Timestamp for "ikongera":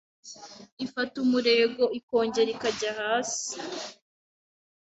1.99-2.49